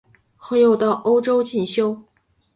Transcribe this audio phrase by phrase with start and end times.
[0.35, 1.95] 后又到欧洲进修。